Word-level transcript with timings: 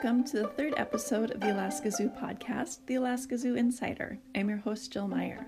welcome 0.00 0.22
to 0.22 0.36
the 0.36 0.46
third 0.50 0.72
episode 0.76 1.32
of 1.32 1.40
the 1.40 1.50
Alaska 1.52 1.90
Zoo 1.90 2.08
podcast, 2.08 2.78
The 2.86 2.94
Alaska 2.94 3.36
Zoo 3.36 3.56
Insider. 3.56 4.16
I'm 4.32 4.48
your 4.48 4.58
host, 4.58 4.92
Jill 4.92 5.08
Meyer. 5.08 5.44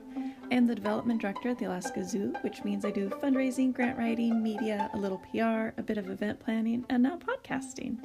I 0.50 0.54
am 0.56 0.66
the 0.66 0.74
development 0.74 1.22
director 1.22 1.50
at 1.50 1.58
the 1.60 1.66
Alaska 1.66 2.04
Zoo, 2.04 2.34
which 2.40 2.64
means 2.64 2.84
I 2.84 2.90
do 2.90 3.10
fundraising, 3.10 3.72
grant 3.72 3.96
writing, 3.96 4.42
media, 4.42 4.90
a 4.92 4.98
little 4.98 5.18
PR, 5.18 5.78
a 5.78 5.84
bit 5.84 5.98
of 5.98 6.10
event 6.10 6.40
planning, 6.40 6.84
and 6.88 7.04
now 7.04 7.16
podcasting. 7.16 7.96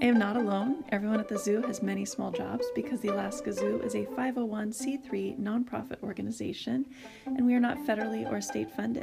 I 0.00 0.04
am 0.04 0.16
not 0.16 0.36
alone. 0.36 0.84
Everyone 0.90 1.18
at 1.18 1.26
the 1.26 1.36
zoo 1.36 1.60
has 1.62 1.82
many 1.82 2.04
small 2.04 2.30
jobs 2.30 2.66
because 2.76 3.00
the 3.00 3.08
Alaska 3.08 3.52
Zoo 3.52 3.80
is 3.82 3.96
a 3.96 4.04
501c3 4.06 5.40
nonprofit 5.40 6.00
organization 6.04 6.86
and 7.26 7.44
we 7.44 7.54
are 7.54 7.60
not 7.60 7.78
federally 7.78 8.30
or 8.30 8.40
state 8.40 8.70
funded. 8.70 9.02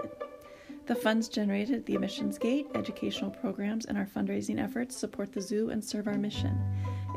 The 0.88 0.96
funds 0.96 1.28
generated 1.28 1.76
at 1.76 1.86
the 1.86 1.94
Emissions 1.96 2.38
Gate, 2.38 2.68
educational 2.74 3.30
programs, 3.30 3.84
and 3.86 3.98
our 3.98 4.06
fundraising 4.06 4.58
efforts 4.58 4.96
support 4.96 5.34
the 5.34 5.42
zoo 5.42 5.70
and 5.70 5.84
serve 5.84 6.08
our 6.08 6.18
mission. 6.18 6.58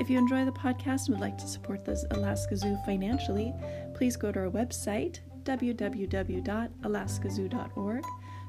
If 0.00 0.10
you 0.10 0.18
enjoy 0.18 0.44
the 0.44 0.50
podcast 0.50 1.06
and 1.06 1.10
would 1.10 1.20
like 1.20 1.38
to 1.38 1.46
support 1.46 1.84
the 1.84 2.04
Alaska 2.10 2.56
Zoo 2.56 2.76
financially, 2.84 3.54
please 3.94 4.16
go 4.16 4.32
to 4.32 4.40
our 4.40 4.50
website, 4.50 5.20
www.alaskazoo.org, 5.44 8.04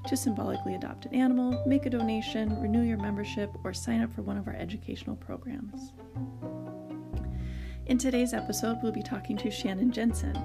to 0.07 0.17
symbolically 0.17 0.73
adopt 0.73 1.05
an 1.05 1.13
animal, 1.13 1.63
make 1.67 1.85
a 1.85 1.91
donation, 1.91 2.59
renew 2.59 2.81
your 2.81 2.97
membership, 2.97 3.51
or 3.63 3.75
sign 3.75 4.01
up 4.01 4.11
for 4.11 4.23
one 4.23 4.37
of 4.37 4.47
our 4.47 4.55
educational 4.55 5.15
programs. 5.15 5.93
In 7.85 7.99
today's 7.99 8.33
episode, 8.33 8.79
we'll 8.81 8.91
be 8.91 9.03
talking 9.03 9.37
to 9.37 9.51
Shannon 9.51 9.91
Jensen. 9.91 10.35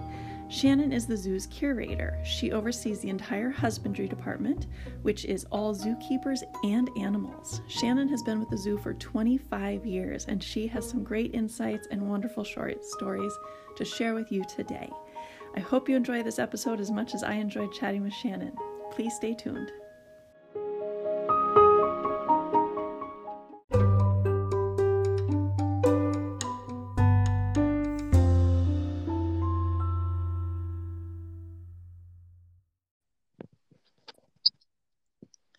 Shannon 0.48 0.92
is 0.92 1.06
the 1.06 1.16
zoo's 1.16 1.46
curator. 1.48 2.18
She 2.24 2.52
oversees 2.52 3.00
the 3.00 3.08
entire 3.08 3.50
husbandry 3.50 4.06
department, 4.06 4.66
which 5.02 5.24
is 5.24 5.44
all 5.50 5.74
zookeepers 5.74 6.42
and 6.62 6.88
animals. 6.96 7.62
Shannon 7.66 8.08
has 8.08 8.22
been 8.22 8.38
with 8.38 8.50
the 8.50 8.56
zoo 8.56 8.78
for 8.78 8.94
25 8.94 9.84
years, 9.84 10.24
and 10.26 10.40
she 10.40 10.68
has 10.68 10.88
some 10.88 11.02
great 11.02 11.34
insights 11.34 11.88
and 11.90 12.08
wonderful 12.08 12.44
short 12.44 12.84
stories 12.84 13.32
to 13.74 13.84
share 13.84 14.14
with 14.14 14.30
you 14.30 14.44
today. 14.44 14.88
I 15.56 15.60
hope 15.60 15.88
you 15.88 15.96
enjoy 15.96 16.22
this 16.22 16.38
episode 16.38 16.80
as 16.80 16.92
much 16.92 17.14
as 17.14 17.24
I 17.24 17.34
enjoyed 17.34 17.72
chatting 17.72 18.02
with 18.02 18.14
Shannon. 18.14 18.56
Please 18.92 19.16
stay 19.16 19.34
tuned. 19.34 19.72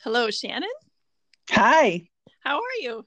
Hello, 0.08 0.32
Shannon. 0.32 0.70
Hi. 1.50 2.08
How 2.40 2.56
are 2.60 2.80
you? 2.80 3.06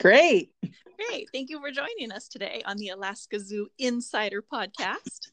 Great. 0.00 0.54
Great. 0.62 1.28
Thank 1.34 1.50
you 1.50 1.60
for 1.60 1.70
joining 1.70 2.12
us 2.12 2.28
today 2.28 2.62
on 2.64 2.78
the 2.78 2.88
Alaska 2.88 3.38
Zoo 3.38 3.68
Insider 3.78 4.42
podcast. 4.50 5.28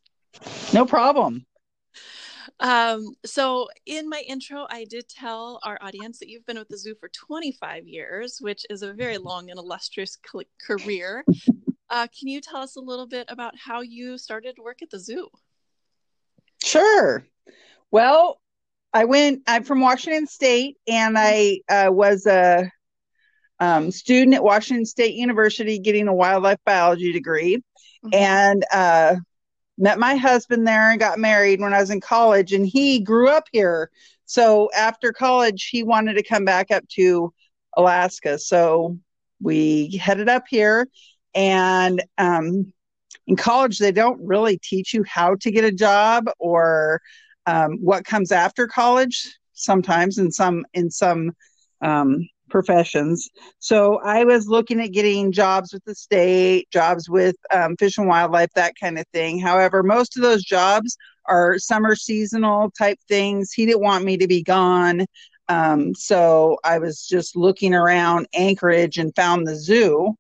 No 0.74 0.86
problem. 0.86 1.46
Um, 2.60 3.16
so, 3.26 3.70
in 3.86 4.10
my 4.10 4.22
intro, 4.28 4.68
I 4.70 4.84
did 4.84 5.08
tell 5.08 5.62
our 5.64 5.78
audience 5.80 6.20
that 6.20 6.28
you've 6.28 6.46
been 6.46 6.60
with 6.60 6.68
the 6.68 6.78
zoo 6.78 6.94
for 7.00 7.08
25 7.08 7.88
years, 7.88 8.40
which 8.42 8.66
is 8.70 8.82
a 8.82 8.92
very 8.92 9.18
long 9.18 9.50
and 9.50 9.58
illustrious 9.58 10.18
career. 10.62 11.24
Uh, 11.90 12.08
can 12.20 12.28
you 12.28 12.42
tell 12.42 12.60
us 12.60 12.76
a 12.76 12.82
little 12.82 13.08
bit 13.08 13.28
about 13.30 13.54
how 13.58 13.80
you 13.80 14.18
started 14.18 14.58
to 14.58 14.62
work 14.62 14.82
at 14.82 14.90
the 14.90 15.00
zoo? 15.00 15.30
Sure. 16.62 17.26
Well, 17.92 18.42
I 18.94 19.06
went. 19.06 19.44
I'm 19.48 19.64
from 19.64 19.82
Washington 19.82 20.28
State, 20.28 20.78
and 20.88 21.18
I 21.18 21.60
uh, 21.70 21.90
was 21.92 22.26
a 22.26 22.72
um, 23.60 23.92
student 23.92 24.36
at 24.36 24.44
Washington 24.44 24.86
State 24.86 25.16
University 25.16 25.80
getting 25.80 26.08
a 26.08 26.14
wildlife 26.14 26.60
biology 26.66 27.12
degree, 27.12 27.58
mm-hmm. 27.58 28.10
and 28.14 28.66
uh, 28.72 29.16
met 29.78 30.00
my 30.00 30.16
husband 30.16 30.66
there 30.66 30.92
and 30.92 31.00
got 31.00 31.20
married 31.20 31.60
when 31.60 31.74
I 31.74 31.80
was 31.80 31.90
in 31.90 32.02
college. 32.02 32.54
And 32.54 32.66
he 32.66 33.00
grew 33.00 33.30
up 33.30 33.46
here, 33.52 33.90
so 34.26 34.70
after 34.76 35.12
college, 35.12 35.70
he 35.72 35.84
wanted 35.84 36.16
to 36.16 36.24
come 36.24 36.46
back 36.46 36.72
up 36.72 36.88
to 36.90 37.34
Alaska. 37.76 38.40
So 38.40 38.98
we 39.42 39.98
headed 39.98 40.30
up 40.30 40.44
here, 40.50 40.88
and 41.36 42.02
um, 42.18 42.74
in 43.28 43.36
college, 43.36 43.80
they 43.80 43.92
don't 43.92 44.26
really 44.26 44.58
teach 44.58 44.94
you 44.94 45.04
how 45.04 45.36
to 45.36 45.52
get 45.52 45.66
a 45.66 45.72
job 45.72 46.30
or 46.40 47.02
um, 47.48 47.78
what 47.82 48.06
comes 48.06 48.32
after 48.32 48.68
college 48.68 49.36
sometimes 49.54 50.20
in 50.20 50.32
some 50.32 50.66
in 50.74 50.92
some 50.92 51.32
um, 51.82 52.28
professions. 52.50 53.28
So 53.60 54.00
i 54.06 54.24
was 54.24 54.48
looking 54.48 54.80
at 54.80 54.94
getting 54.94 55.32
jobs 55.32 55.74
with 55.74 55.84
the 55.86 55.96
state 55.96 56.70
jobs 56.72 57.10
with 57.10 57.36
um, 57.54 57.76
fish 57.78 57.98
and 57.98 58.08
wildlife 58.08 58.52
that 58.56 58.74
kind 58.80 59.00
of 59.00 59.06
thing. 59.14 59.40
However 59.40 59.82
most 59.82 60.16
of 60.16 60.24
those 60.24 60.44
jobs 60.44 60.96
are 61.26 61.58
summer 61.60 61.96
seasonal 61.96 62.72
type 62.72 63.00
things. 63.08 63.52
He 63.52 63.66
didn't 63.66 63.82
want 63.82 64.06
me 64.06 64.18
to 64.18 64.28
be 64.28 64.44
gone. 64.44 65.06
Um, 65.50 65.96
so 65.96 66.58
i 66.66 66.78
was 66.78 67.08
just 67.08 67.36
looking 67.38 67.74
around 67.74 68.28
anchorage 68.34 68.98
and 68.98 69.16
found 69.16 69.48
the 69.48 69.56
zoo 69.56 70.14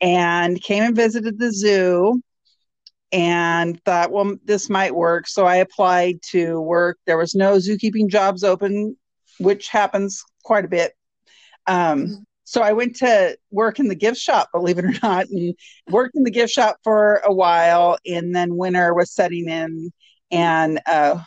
and 0.00 0.60
came 0.60 0.82
and 0.82 0.96
visited 0.96 1.38
the 1.38 1.52
zoo 1.52 2.20
and 3.12 3.82
thought, 3.84 4.12
well, 4.12 4.36
this 4.44 4.68
might 4.68 4.94
work. 4.94 5.26
So 5.26 5.46
I 5.46 5.56
applied 5.56 6.20
to 6.30 6.60
work. 6.60 6.98
There 7.06 7.16
was 7.16 7.34
no 7.34 7.56
zookeeping 7.56 8.08
jobs 8.08 8.44
open, 8.44 8.96
which 9.38 9.68
happens 9.68 10.22
quite 10.44 10.64
a 10.64 10.68
bit. 10.68 10.92
Um, 11.66 12.04
mm-hmm. 12.04 12.14
so 12.44 12.62
I 12.62 12.72
went 12.72 12.96
to 12.96 13.36
work 13.50 13.78
in 13.78 13.88
the 13.88 13.94
gift 13.94 14.18
shop, 14.18 14.48
believe 14.52 14.78
it 14.78 14.84
or 14.84 14.94
not, 15.02 15.26
and 15.28 15.54
worked 15.88 16.16
in 16.16 16.24
the 16.24 16.30
gift 16.30 16.52
shop 16.52 16.76
for 16.84 17.22
a 17.24 17.32
while. 17.32 17.98
And 18.06 18.34
then 18.34 18.56
winter 18.56 18.94
was 18.94 19.12
setting 19.12 19.48
in, 19.48 19.90
and 20.30 20.80
uh, 20.86 21.22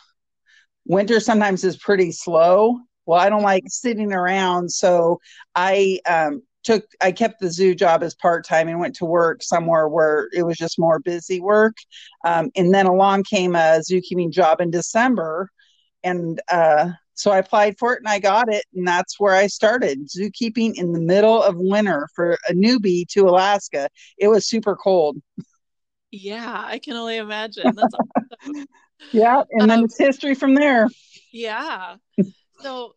winter 0.85 1.19
sometimes 1.19 1.63
is 1.63 1.77
pretty 1.77 2.11
slow. 2.11 2.79
Well, 3.05 3.19
I 3.19 3.29
don't 3.29 3.41
like 3.41 3.63
sitting 3.67 4.13
around, 4.13 4.71
so 4.71 5.19
I 5.55 5.99
um, 6.07 6.43
took 6.63 6.85
I 7.01 7.11
kept 7.11 7.39
the 7.39 7.49
zoo 7.49 7.75
job 7.75 8.03
as 8.03 8.15
part 8.15 8.45
time 8.45 8.67
and 8.67 8.79
went 8.79 8.95
to 8.97 9.05
work 9.05 9.43
somewhere 9.43 9.87
where 9.87 10.29
it 10.33 10.43
was 10.43 10.57
just 10.57 10.79
more 10.79 10.99
busy 10.99 11.39
work. 11.39 11.75
Um, 12.25 12.51
and 12.55 12.73
then 12.73 12.85
along 12.85 13.23
came 13.23 13.55
a 13.55 13.81
zookeeping 13.89 14.31
job 14.31 14.61
in 14.61 14.71
December, 14.71 15.49
and 16.03 16.41
uh, 16.51 16.91
so 17.13 17.31
I 17.31 17.37
applied 17.37 17.77
for 17.77 17.93
it 17.93 17.99
and 17.99 18.07
I 18.07 18.19
got 18.19 18.51
it, 18.51 18.65
and 18.73 18.87
that's 18.87 19.19
where 19.19 19.35
I 19.35 19.47
started 19.47 20.07
zookeeping 20.09 20.75
in 20.75 20.93
the 20.93 21.01
middle 21.01 21.41
of 21.41 21.55
winter 21.57 22.07
for 22.15 22.37
a 22.49 22.53
newbie 22.53 23.05
to 23.09 23.27
Alaska. 23.27 23.89
It 24.17 24.27
was 24.27 24.47
super 24.47 24.75
cold. 24.75 25.17
Yeah, 26.11 26.63
I 26.65 26.79
can 26.79 26.95
only 26.95 27.17
imagine. 27.17 27.73
That's 27.75 27.93
awesome. 27.93 28.65
yeah, 29.11 29.43
and 29.51 29.69
then 29.69 29.79
um, 29.79 29.85
it's 29.85 29.97
history 29.97 30.35
from 30.35 30.55
there. 30.55 30.89
Yeah. 31.31 31.95
So 32.59 32.93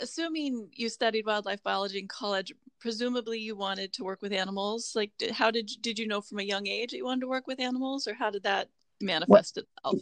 assuming 0.00 0.68
you 0.72 0.88
studied 0.88 1.26
wildlife 1.26 1.62
biology 1.62 1.98
in 1.98 2.08
college 2.08 2.52
presumably 2.80 3.38
you 3.38 3.54
wanted 3.54 3.92
to 3.92 4.04
work 4.04 4.22
with 4.22 4.32
animals. 4.32 4.92
Like 4.96 5.12
did, 5.18 5.30
how 5.30 5.50
did 5.50 5.70
did 5.80 5.98
you 5.98 6.08
know 6.08 6.20
from 6.20 6.40
a 6.40 6.42
young 6.42 6.66
age 6.66 6.90
that 6.90 6.96
you 6.96 7.04
wanted 7.04 7.20
to 7.20 7.28
work 7.28 7.46
with 7.46 7.60
animals 7.60 8.08
or 8.08 8.14
how 8.14 8.30
did 8.30 8.42
that 8.42 8.68
manifest 9.00 9.58
itself? 9.58 10.00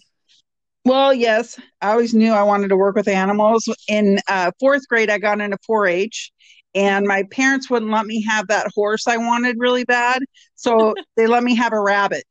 Well 0.84 1.12
yes. 1.12 1.60
I 1.82 1.90
always 1.90 2.14
knew 2.14 2.32
i 2.32 2.42
wanted 2.42 2.68
to 2.68 2.76
work 2.76 2.94
with 2.94 3.08
animals. 3.08 3.68
In 3.88 4.18
uh, 4.28 4.52
fourth 4.58 4.88
grade 4.88 5.10
i 5.10 5.18
got 5.18 5.40
into 5.40 5.58
4-h 5.68 6.32
and 6.74 7.06
my 7.06 7.24
parents 7.30 7.68
wouldn't 7.68 7.90
let 7.90 8.06
me 8.06 8.22
have 8.22 8.46
that 8.48 8.70
horse 8.74 9.06
i 9.08 9.16
wanted 9.16 9.56
really 9.58 9.84
bad 9.84 10.22
so 10.54 10.94
they 11.16 11.26
let 11.26 11.42
me 11.42 11.54
have 11.56 11.72
a 11.72 11.80
rabbit. 11.80 12.24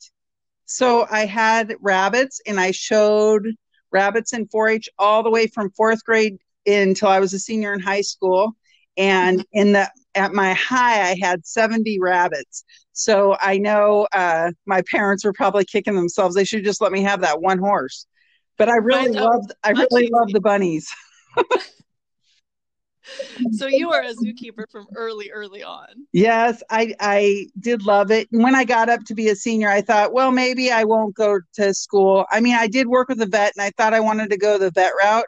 So 0.66 1.06
i 1.11 1.25
had 1.25 1.75
rabbits 1.81 2.41
and 2.47 2.59
i 2.59 2.72
showed 2.72 3.47
rabbits 3.91 4.33
in 4.33 4.47
4-h 4.47 4.89
all 4.97 5.23
the 5.23 5.29
way 5.29 5.47
from 5.47 5.72
fourth 5.72 6.03
grade 6.03 6.38
until 6.67 7.09
i 7.09 7.19
was 7.19 7.33
a 7.33 7.39
senior 7.39 7.73
in 7.73 7.79
high 7.79 8.01
school 8.01 8.56
and 8.97 9.39
mm-hmm. 9.39 9.59
in 9.59 9.71
the 9.74 9.89
at 10.18 10.33
my 10.33 10.53
high, 10.53 11.12
I 11.12 11.18
had 11.21 11.45
70 11.45 12.00
rabbits. 12.00 12.65
So 12.92 13.38
I 13.39 13.59
know 13.59 14.07
uh, 14.12 14.51
my 14.65 14.81
parents 14.89 15.24
were 15.24 15.33
probably 15.33 15.63
kicking 15.63 15.95
themselves. 15.95 16.36
They 16.36 16.44
should 16.44 16.65
just 16.65 16.81
let 16.81 16.92
me 16.92 17.03
have 17.03 17.21
that 17.21 17.39
one 17.39 17.59
horse. 17.59 18.07
But 18.57 18.69
I 18.69 18.77
really 18.77 19.12
loved, 19.12 19.53
I 19.63 19.69
really 19.69 20.09
love 20.12 20.30
the 20.30 20.42
bunnies. 20.42 20.89
so 23.51 23.68
you 23.68 23.89
were 23.89 24.01
a 24.01 24.15
zookeeper 24.15 24.63
from 24.71 24.88
early, 24.95 25.30
early 25.30 25.62
on. 25.62 25.88
Yes, 26.12 26.63
I 26.71 26.95
I 27.00 27.45
did 27.59 27.83
love 27.83 28.09
it. 28.09 28.27
And 28.31 28.42
when 28.42 28.56
I 28.56 28.63
got 28.63 28.89
up 28.89 29.01
to 29.06 29.13
be 29.13 29.30
a 29.30 29.36
senior, 29.36 29.69
I 29.69 29.81
thought, 29.81 30.12
well, 30.12 30.31
maybe 30.31 30.71
I 30.71 30.86
won't 30.86 31.13
go 31.13 31.39
to 31.53 31.74
school. 31.75 32.25
I 32.31 32.39
mean, 32.39 32.56
I 32.56 32.65
did 32.65 32.88
work 32.88 33.09
with 33.09 33.21
a 33.21 33.27
vet, 33.27 33.53
and 33.56 33.63
I 33.63 33.69
thought 33.77 33.94
I 33.94 34.00
wanted 34.00 34.31
to 34.31 34.38
go 34.38 34.57
the 34.57 34.71
vet 34.71 34.94
route. 35.00 35.25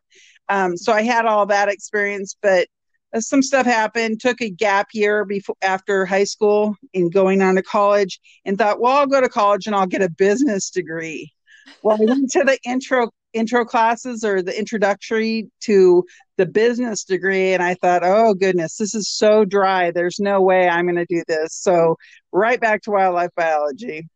Um, 0.49 0.75
so 0.75 0.93
I 0.93 1.03
had 1.03 1.25
all 1.25 1.45
that 1.47 1.69
experience, 1.69 2.35
but 2.41 2.67
uh, 3.13 3.21
some 3.21 3.41
stuff 3.41 3.65
happened 3.65 4.19
took 4.19 4.41
a 4.41 4.49
gap 4.49 4.87
year 4.93 5.25
before 5.25 5.55
after 5.61 6.05
high 6.05 6.23
school 6.23 6.75
and 6.93 7.11
going 7.11 7.41
on 7.41 7.55
to 7.55 7.63
college 7.63 8.19
and 8.45 8.55
thought 8.55 8.79
well 8.79 8.97
i'll 8.97 9.07
go 9.07 9.19
to 9.19 9.27
college 9.27 9.65
and 9.65 9.75
i'll 9.75 9.87
get 9.87 10.03
a 10.03 10.09
business 10.09 10.69
degree 10.69 11.33
well 11.81 11.97
i 11.99 12.05
went 12.05 12.29
to 12.29 12.43
the 12.43 12.55
intro 12.63 13.09
intro 13.33 13.65
classes 13.65 14.23
or 14.23 14.41
the 14.41 14.57
introductory 14.57 15.49
to 15.61 16.03
the 16.37 16.45
business 16.45 17.03
degree 17.03 17.53
and 17.53 17.61
I 17.61 17.75
thought, 17.75 18.01
oh 18.03 18.33
goodness, 18.33 18.77
this 18.77 18.95
is 18.95 19.09
so 19.09 19.45
dry. 19.45 19.91
There's 19.91 20.19
no 20.19 20.41
way 20.41 20.67
I'm 20.67 20.85
going 20.85 20.95
to 20.95 21.05
do 21.05 21.23
this. 21.27 21.53
So, 21.53 21.97
right 22.31 22.59
back 22.59 22.81
to 22.83 22.91
wildlife 22.91 23.31
biology. 23.35 24.07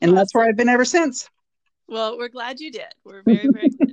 And 0.00 0.10
awesome. 0.10 0.14
that's 0.16 0.34
where 0.34 0.48
I've 0.48 0.56
been 0.56 0.68
ever 0.68 0.84
since. 0.84 1.28
Well, 1.88 2.18
we're 2.18 2.28
glad 2.28 2.60
you 2.60 2.70
did. 2.70 2.92
We're 3.04 3.22
very, 3.22 3.48
very. 3.52 3.70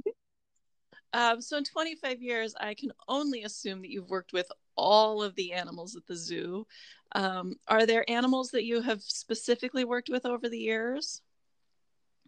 Um, 1.14 1.42
so, 1.42 1.58
in 1.58 1.64
25 1.64 2.22
years, 2.22 2.56
I 2.60 2.74
can 2.74 2.92
only 3.08 3.44
assume 3.44 3.82
that 3.82 3.92
you've 3.92 4.10
worked 4.10 4.34
with 4.34 4.52
all 4.76 5.22
of 5.22 5.36
the 5.36 5.54
animals 5.54 5.96
at 5.96 6.06
the 6.08 6.16
zoo. 6.16 6.66
Um, 7.14 7.56
are 7.68 7.86
there 7.86 8.10
animals 8.10 8.50
that 8.52 8.66
you 8.66 8.82
have 8.82 9.02
specifically 9.02 9.86
worked 9.86 10.10
with 10.10 10.26
over 10.26 10.50
the 10.50 10.58
years? 10.58 11.22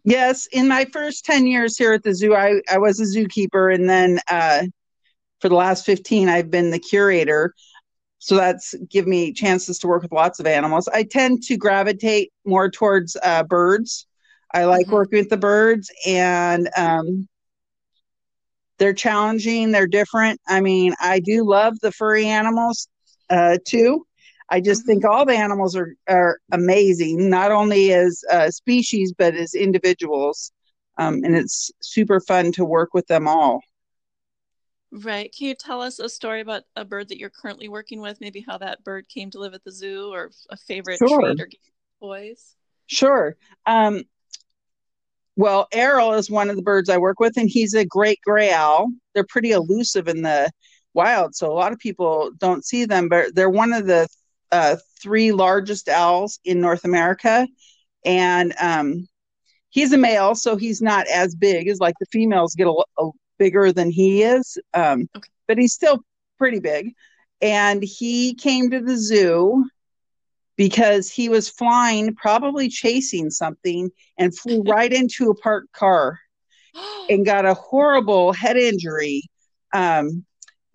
Yes, 0.04 0.46
in 0.52 0.68
my 0.68 0.84
first 0.92 1.24
10 1.24 1.48
years 1.48 1.76
here 1.76 1.92
at 1.92 2.04
the 2.04 2.14
zoo, 2.14 2.36
I, 2.36 2.60
I 2.70 2.78
was 2.78 3.00
a 3.00 3.04
zookeeper. 3.04 3.74
And 3.74 3.90
then 3.90 4.20
uh, 4.30 4.62
for 5.40 5.48
the 5.48 5.56
last 5.56 5.84
15, 5.84 6.28
I've 6.28 6.48
been 6.48 6.70
the 6.70 6.78
curator. 6.78 7.52
So 8.18 8.36
that's 8.36 8.74
give 8.88 9.08
me 9.08 9.32
chances 9.32 9.80
to 9.80 9.88
work 9.88 10.02
with 10.02 10.12
lots 10.12 10.38
of 10.38 10.46
animals. 10.46 10.88
I 10.88 11.02
tend 11.02 11.42
to 11.44 11.56
gravitate 11.56 12.32
more 12.44 12.70
towards 12.70 13.16
uh, 13.22 13.42
birds. 13.42 14.06
I 14.54 14.64
like 14.64 14.86
mm-hmm. 14.86 14.94
working 14.94 15.18
with 15.18 15.28
the 15.28 15.36
birds, 15.36 15.90
and 16.06 16.70
um, 16.76 17.28
they're 18.78 18.94
challenging. 18.94 19.72
They're 19.72 19.86
different. 19.86 20.40
I 20.46 20.60
mean, 20.60 20.94
I 21.00 21.20
do 21.20 21.44
love 21.44 21.78
the 21.80 21.92
furry 21.92 22.26
animals 22.26 22.88
uh, 23.30 23.58
too. 23.64 24.06
I 24.48 24.60
just 24.60 24.82
mm-hmm. 24.82 25.00
think 25.00 25.04
all 25.04 25.24
the 25.24 25.36
animals 25.36 25.74
are 25.76 25.94
are 26.08 26.38
amazing, 26.52 27.28
not 27.28 27.50
only 27.50 27.92
as 27.92 28.22
uh, 28.30 28.50
species 28.50 29.12
but 29.16 29.34
as 29.34 29.54
individuals, 29.54 30.52
um, 30.98 31.24
and 31.24 31.36
it's 31.36 31.70
super 31.80 32.20
fun 32.20 32.52
to 32.52 32.64
work 32.64 32.94
with 32.94 33.06
them 33.06 33.26
all. 33.26 33.60
Right. 34.92 35.34
Can 35.36 35.48
you 35.48 35.54
tell 35.54 35.82
us 35.82 35.98
a 35.98 36.08
story 36.08 36.40
about 36.40 36.62
a 36.76 36.84
bird 36.84 37.08
that 37.08 37.18
you're 37.18 37.28
currently 37.30 37.68
working 37.68 38.00
with? 38.00 38.20
Maybe 38.20 38.44
how 38.46 38.56
that 38.58 38.84
bird 38.84 39.08
came 39.08 39.30
to 39.32 39.40
live 39.40 39.52
at 39.52 39.64
the 39.64 39.72
zoo, 39.72 40.12
or 40.12 40.30
a 40.48 40.56
favorite 40.56 40.98
sure. 40.98 41.34
treat 41.34 41.40
or 41.40 41.48
toys. 42.00 42.54
Sure. 42.86 43.36
Um, 43.66 44.04
well, 45.36 45.68
Errol 45.72 46.14
is 46.14 46.30
one 46.30 46.48
of 46.48 46.56
the 46.56 46.62
birds 46.62 46.88
I 46.88 46.96
work 46.96 47.20
with, 47.20 47.36
and 47.36 47.48
he's 47.48 47.74
a 47.74 47.84
great 47.84 48.20
gray 48.24 48.52
owl. 48.52 48.88
They're 49.14 49.26
pretty 49.28 49.52
elusive 49.52 50.08
in 50.08 50.22
the 50.22 50.50
wild, 50.94 51.34
so 51.34 51.52
a 51.52 51.54
lot 51.54 51.72
of 51.72 51.78
people 51.78 52.30
don't 52.38 52.64
see 52.64 52.86
them, 52.86 53.08
but 53.08 53.34
they're 53.34 53.50
one 53.50 53.74
of 53.74 53.86
the 53.86 54.08
uh, 54.50 54.76
three 55.02 55.32
largest 55.32 55.88
owls 55.88 56.40
in 56.44 56.60
North 56.60 56.84
America. 56.84 57.46
And 58.04 58.54
um, 58.60 59.06
he's 59.68 59.92
a 59.92 59.98
male, 59.98 60.34
so 60.34 60.56
he's 60.56 60.80
not 60.80 61.06
as 61.08 61.34
big 61.34 61.68
as 61.68 61.80
like 61.80 61.96
the 62.00 62.06
females 62.10 62.54
get 62.54 62.66
a, 62.66 62.84
a 62.98 63.10
bigger 63.38 63.72
than 63.72 63.90
he 63.90 64.22
is, 64.22 64.56
um, 64.72 65.06
okay. 65.14 65.28
but 65.46 65.58
he's 65.58 65.74
still 65.74 66.00
pretty 66.38 66.60
big. 66.60 66.94
And 67.42 67.82
he 67.82 68.34
came 68.34 68.70
to 68.70 68.80
the 68.80 68.96
zoo 68.96 69.66
because 70.56 71.10
he 71.10 71.28
was 71.28 71.48
flying, 71.48 72.14
probably 72.14 72.68
chasing 72.68 73.30
something, 73.30 73.90
and 74.18 74.36
flew 74.36 74.62
right 74.66 74.92
into 74.92 75.30
a 75.30 75.34
parked 75.34 75.72
car 75.72 76.18
and 77.10 77.26
got 77.26 77.44
a 77.44 77.54
horrible 77.54 78.32
head 78.32 78.56
injury. 78.56 79.22
Um, 79.72 80.24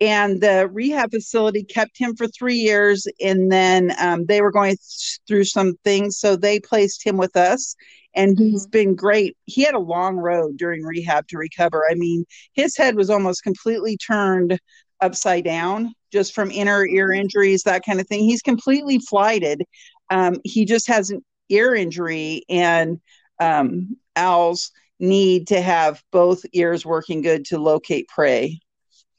and 0.00 0.40
the 0.40 0.68
rehab 0.72 1.12
facility 1.12 1.62
kept 1.62 1.96
him 1.96 2.16
for 2.16 2.26
three 2.26 2.56
years, 2.56 3.06
and 3.20 3.52
then 3.52 3.94
um, 4.00 4.26
they 4.26 4.40
were 4.40 4.50
going 4.50 4.70
th- 4.70 5.20
through 5.28 5.44
some 5.44 5.74
things, 5.84 6.18
so 6.18 6.34
they 6.34 6.58
placed 6.58 7.06
him 7.06 7.16
with 7.16 7.36
us. 7.36 7.76
And 8.14 8.36
he's 8.36 8.66
mm-hmm. 8.66 8.70
been 8.70 8.94
great. 8.94 9.36
He 9.44 9.62
had 9.62 9.74
a 9.74 9.78
long 9.78 10.16
road 10.16 10.58
during 10.58 10.82
rehab 10.82 11.28
to 11.28 11.38
recover. 11.38 11.84
I 11.88 11.94
mean, 11.94 12.26
his 12.52 12.76
head 12.76 12.94
was 12.94 13.10
almost 13.10 13.42
completely 13.42 13.96
turned 13.96 14.58
upside 15.00 15.44
down 15.44 15.94
just 16.12 16.34
from 16.34 16.50
inner 16.50 16.86
ear 16.86 17.12
injuries, 17.12 17.62
that 17.62 17.84
kind 17.84 18.00
of 18.00 18.06
thing. 18.06 18.20
He's 18.20 18.42
completely 18.42 18.98
flighted. 18.98 19.64
Um, 20.10 20.36
he 20.44 20.64
just 20.64 20.88
has 20.88 21.10
an 21.10 21.24
ear 21.48 21.74
injury, 21.74 22.42
and 22.48 23.00
um, 23.40 23.96
owls 24.16 24.70
need 25.00 25.48
to 25.48 25.60
have 25.60 26.02
both 26.12 26.44
ears 26.52 26.86
working 26.86 27.22
good 27.22 27.44
to 27.46 27.58
locate 27.58 28.08
prey. 28.08 28.60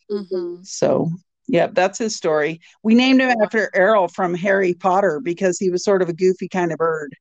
Mm-hmm. 0.10 0.64
So, 0.64 1.10
yeah, 1.48 1.68
that's 1.68 1.98
his 1.98 2.16
story. 2.16 2.62
We 2.84 2.96
named 2.96 3.22
him 3.22 3.36
after 3.44 3.70
Errol 3.76 4.08
from 4.08 4.34
Harry 4.34 4.74
Potter 4.74 5.20
because 5.22 5.58
he 5.60 5.70
was 5.70 5.84
sort 5.84 6.02
of 6.02 6.10
a 6.10 6.14
goofy 6.14 6.48
kind 6.48 6.72
of 6.72 6.78
bird. 6.78 7.14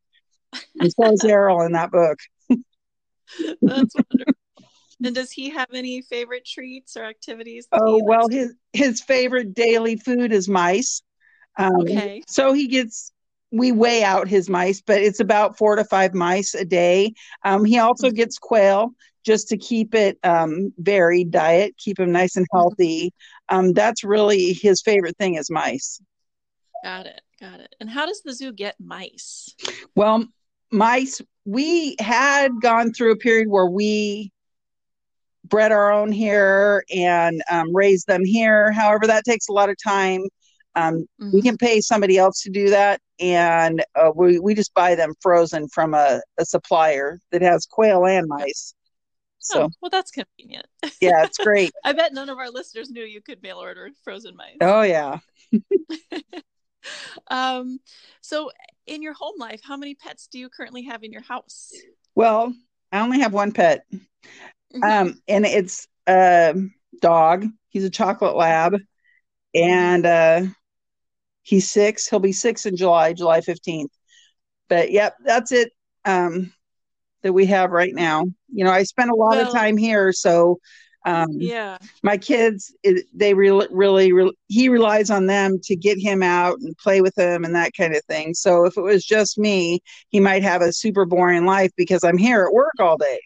And 0.79 0.93
so 0.93 1.13
is 1.13 1.25
Errol 1.25 1.63
in 1.63 1.73
that 1.73 1.91
book. 1.91 2.19
that's 2.51 3.95
wonderful. 3.95 4.42
And 5.05 5.15
does 5.15 5.31
he 5.31 5.51
have 5.51 5.69
any 5.73 6.03
favorite 6.03 6.45
treats 6.45 6.97
or 6.97 7.05
activities? 7.05 7.67
Oh 7.73 8.01
well, 8.05 8.29
his 8.29 8.55
his 8.73 9.01
favorite 9.01 9.55
daily 9.55 9.97
food 9.97 10.33
is 10.33 10.49
mice. 10.49 11.03
Um, 11.59 11.83
okay. 11.83 12.23
So 12.27 12.53
he 12.53 12.69
gets 12.69 13.13
we 13.51 13.71
weigh 13.71 14.03
out 14.03 14.29
his 14.29 14.49
mice, 14.49 14.81
but 14.81 15.03
it's 15.03 15.21
about 15.21 15.59
four 15.59 15.77
to 15.77 15.85
five 15.85 16.15
mice 16.15 16.55
a 16.55 16.65
day. 16.65 17.13
Um, 17.45 17.65
he 17.65 17.79
also 17.79 18.09
mm-hmm. 18.09 18.17
gets 18.17 18.39
quail 18.39 18.91
just 19.25 19.49
to 19.49 19.57
keep 19.57 19.95
it 19.95 20.19
um, 20.25 20.73
varied 20.79 21.31
diet, 21.31 21.77
keep 21.77 22.01
him 22.01 22.13
nice 22.13 22.37
and 22.37 22.47
mm-hmm. 22.47 22.59
healthy. 22.59 23.13
Um, 23.49 23.73
that's 23.73 24.03
really 24.03 24.55
his 24.55 24.83
favorite 24.83 25.17
thing 25.19 25.35
is 25.35 25.51
mice. 25.51 26.01
Got 26.83 27.07
it. 27.07 27.21
Got 27.41 27.61
it. 27.61 27.75
And 27.81 27.91
how 27.91 28.07
does 28.07 28.23
the 28.23 28.33
zoo 28.33 28.53
get 28.53 28.77
mice? 28.81 29.55
Well, 29.95 30.27
mice, 30.71 31.21
we 31.45 31.97
had 32.01 32.53
gone 32.61 32.93
through 32.93 33.13
a 33.13 33.17
period 33.17 33.49
where 33.49 33.67
we 33.67 34.32
bred 35.45 35.73
our 35.73 35.93
own 35.93 36.13
here 36.13 36.85
and 36.95 37.43
um, 37.51 37.75
raised 37.75 38.07
them 38.07 38.25
here. 38.25 38.73
However, 38.73 39.07
that 39.07 39.25
takes 39.25 39.49
a 39.49 39.53
lot 39.53 39.71
of 39.71 39.77
time. 39.83 40.23
Um, 40.75 41.07
mm-hmm. 41.21 41.31
We 41.33 41.43
can 41.43 41.57
pay 41.57 41.81
somebody 41.81 42.17
else 42.17 42.41
to 42.43 42.51
do 42.51 42.71
that, 42.71 43.01
and 43.21 43.85
uh, 43.95 44.11
we 44.15 44.39
we 44.39 44.55
just 44.55 44.73
buy 44.73 44.95
them 44.95 45.13
frozen 45.21 45.69
from 45.69 45.93
a, 45.93 46.23
a 46.39 46.47
supplier 46.47 47.21
that 47.31 47.43
has 47.43 47.67
quail 47.67 48.07
and 48.07 48.27
mice. 48.27 48.75
So 49.39 49.65
oh, 49.65 49.69
well, 49.83 49.91
that's 49.91 50.11
convenient. 50.11 50.67
Yeah, 51.01 51.25
it's 51.25 51.37
great. 51.37 51.73
I 51.85 51.93
bet 51.93 52.15
none 52.15 52.31
of 52.31 52.39
our 52.39 52.49
listeners 52.49 52.91
knew 52.91 53.03
you 53.03 53.21
could 53.21 53.43
mail 53.43 53.59
order 53.59 53.91
frozen 54.03 54.35
mice. 54.37 54.57
Oh 54.61 54.83
yeah. 54.83 55.19
um, 57.31 57.79
so 58.21 58.51
in 58.87 59.03
your 59.03 59.15
home 59.15 59.35
life, 59.39 59.61
how 59.63 59.77
many 59.77 59.95
pets 59.95 60.29
do 60.31 60.39
you 60.39 60.49
currently 60.49 60.85
have 60.85 61.03
in 61.03 61.13
your 61.13 61.23
house? 61.23 61.73
Well, 62.15 62.55
I 62.93 63.01
only 63.01 63.21
have 63.21 63.33
one 63.33 63.53
pet. 63.53 63.85
Mm-hmm. 64.75 65.09
Um, 65.09 65.23
and 65.29 65.47
it's 65.47 65.87
a 66.07 66.55
dog. 67.01 67.47
He's 67.69 67.85
a 67.85 67.91
chocolate 67.91 68.37
lab. 68.37 68.77
And 69.55 70.07
uh 70.07 70.43
he's 71.43 71.71
six. 71.71 72.09
He'll 72.09 72.21
be 72.21 72.33
six 72.33 72.65
in 72.65 72.77
July, 72.77 73.13
July 73.13 73.41
15th. 73.41 73.91
But 74.69 74.91
yep, 74.91 75.17
that's 75.25 75.53
it. 75.53 75.73
Um 76.05 76.53
that 77.23 77.33
we 77.33 77.47
have 77.47 77.71
right 77.71 77.95
now. 77.95 78.25
You 78.49 78.65
know, 78.65 78.71
I 78.71 78.83
spent 78.83 79.11
a 79.11 79.15
lot 79.15 79.37
well, 79.37 79.47
of 79.47 79.53
time 79.53 79.77
here, 79.77 80.13
so 80.13 80.59
um, 81.05 81.29
yeah, 81.33 81.79
my 82.03 82.17
kids, 82.17 82.75
it, 82.83 83.07
they 83.13 83.35
re- 83.35 83.67
really, 83.71 84.13
re- 84.13 84.37
he 84.49 84.69
relies 84.69 85.11
on 85.11 85.27
them 85.27 85.59
to 85.65 85.75
get 85.75 85.99
him 85.99 86.23
out 86.23 86.59
and 86.61 86.77
play 86.79 87.01
with 87.01 87.17
him 87.19 87.45
and 87.45 87.55
that 87.55 87.73
kind 87.77 87.95
of 87.95 88.05
thing. 88.05 88.35
So 88.35 88.65
if 88.67 88.77
it 88.77 88.83
was 88.83 89.05
just 89.05 89.39
me, 89.39 89.81
he 90.11 90.21
might 90.21 90.43
have 90.43 90.63
a 90.63 90.73
super 90.73 91.05
boring 91.05 91.45
life 91.45 91.73
because 91.77 92.05
I'm 92.05 92.19
here 92.19 92.45
at 92.45 92.53
work 92.53 92.75
all 92.79 92.97
day. 92.97 93.21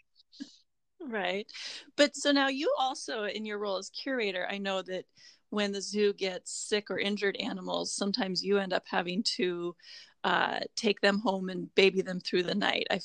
Right. 1.07 1.47
But 1.95 2.15
so 2.15 2.31
now 2.31 2.49
you 2.49 2.73
also, 2.77 3.23
in 3.23 3.45
your 3.45 3.59
role 3.59 3.77
as 3.77 3.89
curator, 3.89 4.47
I 4.49 4.57
know 4.57 4.81
that 4.81 5.05
when 5.49 5.71
the 5.71 5.81
zoo 5.81 6.13
gets 6.13 6.51
sick 6.51 6.91
or 6.91 6.99
injured 6.99 7.37
animals, 7.37 7.93
sometimes 7.93 8.43
you 8.43 8.57
end 8.57 8.73
up 8.73 8.83
having 8.85 9.23
to 9.37 9.75
uh, 10.23 10.59
take 10.75 10.99
them 11.01 11.19
home 11.19 11.49
and 11.49 11.73
baby 11.75 12.01
them 12.01 12.19
through 12.19 12.43
the 12.43 12.55
night. 12.55 12.87
I 12.91 12.99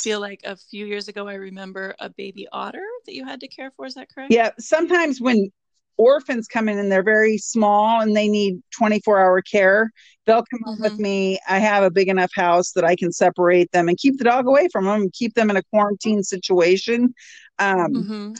feel 0.00 0.20
like 0.20 0.40
a 0.44 0.56
few 0.56 0.86
years 0.86 1.08
ago 1.08 1.28
I 1.28 1.34
remember 1.34 1.94
a 1.98 2.08
baby 2.08 2.48
otter 2.50 2.86
that 3.04 3.14
you 3.14 3.26
had 3.26 3.40
to 3.40 3.48
care 3.48 3.70
for. 3.76 3.84
Is 3.84 3.94
that 3.94 4.08
correct? 4.12 4.32
Yeah. 4.32 4.50
Sometimes 4.58 5.20
when 5.20 5.52
orphans 5.96 6.46
come 6.48 6.68
in 6.68 6.78
and 6.78 6.90
they're 6.90 7.02
very 7.02 7.38
small 7.38 8.00
and 8.00 8.16
they 8.16 8.28
need 8.28 8.62
24 8.76 9.20
hour 9.20 9.42
care, 9.42 9.90
they'll 10.26 10.44
come 10.44 10.74
mm-hmm. 10.74 10.82
with 10.82 10.98
me. 10.98 11.38
I 11.48 11.58
have 11.58 11.84
a 11.84 11.90
big 11.90 12.08
enough 12.08 12.30
house 12.34 12.72
that 12.72 12.84
I 12.84 12.96
can 12.96 13.12
separate 13.12 13.70
them 13.72 13.88
and 13.88 13.98
keep 13.98 14.18
the 14.18 14.24
dog 14.24 14.46
away 14.46 14.68
from 14.72 14.84
them, 14.84 15.10
keep 15.12 15.34
them 15.34 15.50
in 15.50 15.56
a 15.56 15.62
quarantine 15.64 16.22
situation. 16.22 17.14
Um, 17.58 17.94
mm-hmm. 17.94 18.32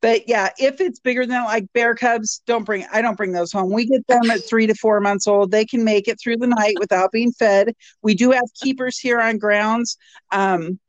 But 0.00 0.28
yeah, 0.28 0.50
if 0.58 0.80
it's 0.80 0.98
bigger 0.98 1.26
than 1.26 1.44
like 1.44 1.72
bear 1.74 1.94
cubs, 1.94 2.42
don't 2.44 2.64
bring. 2.64 2.84
I 2.92 3.02
don't 3.02 3.16
bring 3.16 3.30
those 3.30 3.52
home. 3.52 3.72
We 3.72 3.86
get 3.86 4.04
them 4.08 4.32
at 4.32 4.40
three 4.48 4.66
to 4.66 4.74
four 4.74 5.00
months 5.00 5.28
old. 5.28 5.52
They 5.52 5.64
can 5.64 5.84
make 5.84 6.08
it 6.08 6.18
through 6.20 6.38
the 6.38 6.48
night 6.48 6.74
without 6.80 7.12
being 7.12 7.30
fed. 7.30 7.72
We 8.02 8.14
do 8.14 8.32
have 8.32 8.42
keepers 8.60 8.98
here 8.98 9.20
on 9.20 9.38
grounds. 9.38 9.96
Um, 10.32 10.80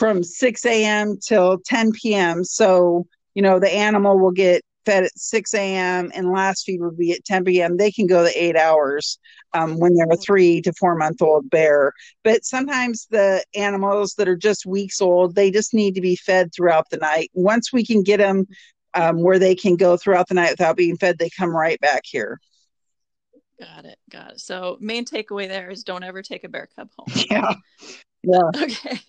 from 0.00 0.22
6 0.22 0.64
a.m. 0.64 1.18
till 1.20 1.58
10 1.66 1.92
p.m. 1.92 2.42
So, 2.42 3.06
you 3.34 3.42
know, 3.42 3.60
the 3.60 3.70
animal 3.70 4.18
will 4.18 4.30
get 4.30 4.62
fed 4.84 5.04
at 5.04 5.18
6 5.18 5.54
a.m. 5.54 6.10
and 6.14 6.32
last 6.32 6.64
feed 6.64 6.80
would 6.80 6.96
be 6.96 7.12
at 7.12 7.24
10 7.24 7.44
p.m. 7.44 7.76
They 7.76 7.90
can 7.90 8.06
go 8.06 8.22
the 8.22 8.42
eight 8.42 8.56
hours 8.56 9.18
um, 9.52 9.78
when 9.78 9.94
they're 9.94 10.06
a 10.10 10.16
three 10.16 10.60
to 10.62 10.72
four 10.72 10.96
month 10.96 11.22
old 11.22 11.50
bear. 11.50 11.92
But 12.24 12.44
sometimes 12.44 13.06
the 13.10 13.44
animals 13.54 14.14
that 14.14 14.28
are 14.28 14.36
just 14.36 14.66
weeks 14.66 15.00
old, 15.00 15.34
they 15.34 15.50
just 15.50 15.74
need 15.74 15.94
to 15.94 16.00
be 16.00 16.16
fed 16.16 16.50
throughout 16.54 16.86
the 16.90 16.96
night. 16.98 17.30
Once 17.34 17.72
we 17.72 17.84
can 17.84 18.02
get 18.02 18.18
them 18.18 18.46
um, 18.94 19.22
where 19.22 19.38
they 19.38 19.54
can 19.54 19.76
go 19.76 19.96
throughout 19.96 20.28
the 20.28 20.34
night 20.34 20.50
without 20.50 20.76
being 20.76 20.96
fed. 20.96 21.18
They 21.18 21.30
come 21.30 21.54
right 21.54 21.80
back 21.80 22.02
here. 22.04 22.40
Got 23.58 23.84
it. 23.84 23.98
Got 24.10 24.32
it. 24.32 24.40
So 24.40 24.78
main 24.80 25.04
takeaway 25.04 25.48
there 25.48 25.70
is 25.70 25.84
don't 25.84 26.02
ever 26.02 26.22
take 26.22 26.44
a 26.44 26.48
bear 26.48 26.68
cub 26.76 26.88
home. 26.96 27.06
Yeah. 27.30 27.54
Yeah. 28.22 28.50
Okay. 28.62 29.00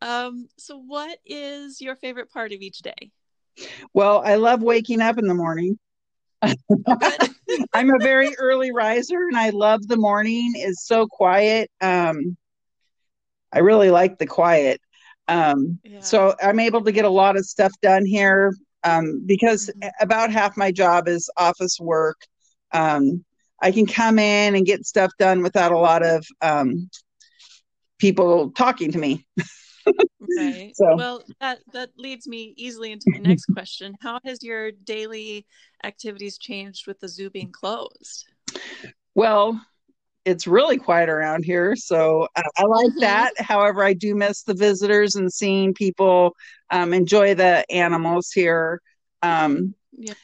Um, 0.00 0.48
so 0.56 0.78
what 0.78 1.18
is 1.26 1.80
your 1.80 1.96
favorite 1.96 2.30
part 2.30 2.52
of 2.52 2.60
each 2.60 2.78
day? 2.78 3.10
Well, 3.94 4.22
I 4.24 4.36
love 4.36 4.62
waking 4.62 5.00
up 5.00 5.18
in 5.18 5.26
the 5.26 5.34
morning. 5.34 5.78
I'm 7.72 7.90
a 7.94 7.98
very 8.00 8.34
early 8.38 8.72
riser 8.72 9.26
and 9.28 9.36
I 9.36 9.50
love 9.50 9.86
the 9.88 9.96
morning. 9.96 10.52
It's 10.56 10.86
so 10.86 11.06
quiet. 11.06 11.70
Um, 11.80 12.36
I 13.52 13.60
really 13.60 13.90
like 13.90 14.18
the 14.18 14.26
quiet. 14.26 14.80
Um, 15.28 15.78
Yeah. 15.82 16.00
so 16.00 16.34
I'm 16.42 16.60
able 16.60 16.82
to 16.84 16.92
get 16.92 17.04
a 17.04 17.10
lot 17.10 17.36
of 17.36 17.46
stuff 17.46 17.72
done 17.82 18.04
here. 18.06 18.52
Um, 18.84 19.22
because 19.26 19.68
Mhm. 19.76 19.90
about 20.00 20.30
half 20.30 20.56
my 20.56 20.70
job 20.70 21.08
is 21.08 21.28
office 21.36 21.78
work. 21.80 22.16
Um, 22.72 23.24
I 23.60 23.72
can 23.72 23.86
come 23.86 24.18
in 24.18 24.54
and 24.54 24.64
get 24.64 24.86
stuff 24.86 25.10
done 25.18 25.42
without 25.42 25.72
a 25.72 25.78
lot 25.78 26.04
of 26.04 26.24
um, 26.40 26.88
people 27.98 28.50
talking 28.52 28.92
to 28.92 28.98
me. 28.98 29.26
Right. 30.36 30.72
So- 30.74 30.96
Well, 30.96 31.22
that 31.40 31.60
that 31.72 31.90
leads 31.96 32.26
me 32.26 32.54
easily 32.56 32.92
into 32.92 33.06
my 33.10 33.18
next 33.18 33.46
question. 33.46 33.96
How 34.00 34.20
has 34.24 34.42
your 34.42 34.70
daily 34.72 35.46
activities 35.84 36.38
changed 36.38 36.86
with 36.86 37.00
the 37.00 37.08
zoo 37.08 37.30
being 37.30 37.52
closed? 37.52 38.26
Well, 39.14 39.60
it's 40.24 40.46
really 40.46 40.76
quiet 40.76 41.08
around 41.08 41.44
here, 41.44 41.74
so 41.76 42.28
uh, 42.36 42.42
I 42.58 42.64
like 42.64 42.92
Mhm. 42.92 43.00
that. 43.00 43.32
However, 43.40 43.82
I 43.82 43.94
do 43.94 44.14
miss 44.14 44.42
the 44.42 44.54
visitors 44.54 45.14
and 45.16 45.32
seeing 45.32 45.72
people 45.74 46.34
um, 46.70 46.92
enjoy 46.92 47.34
the 47.34 47.64
animals 47.70 48.30
here. 48.30 48.80
Um, 49.22 49.74
Yeah. 49.92 50.14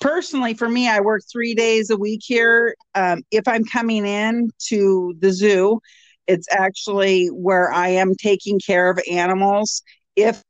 Personally, 0.00 0.54
for 0.54 0.68
me, 0.68 0.88
I 0.88 1.00
work 1.00 1.22
three 1.30 1.54
days 1.54 1.90
a 1.90 1.96
week 1.96 2.22
here. 2.24 2.74
Um, 2.94 3.22
if 3.30 3.46
I'm 3.46 3.62
coming 3.64 4.04
in 4.06 4.50
to 4.68 5.14
the 5.20 5.30
zoo, 5.30 5.80
it's 6.26 6.46
actually 6.50 7.26
where 7.28 7.72
I 7.72 7.88
am 7.88 8.14
taking 8.14 8.60
care 8.64 8.90
of 8.90 8.98
animals. 9.10 9.82
If 10.16 10.42